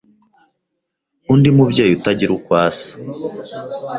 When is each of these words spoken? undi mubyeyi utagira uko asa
undi 1.33 1.49
mubyeyi 1.55 1.91
utagira 1.97 2.31
uko 2.37 2.51
asa 2.67 2.91